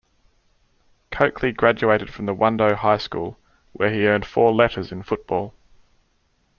[1.11, 3.37] Coakley graduated from Wando High School,
[3.73, 5.53] where he earned four letters in football.